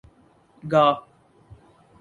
گا 0.63 0.85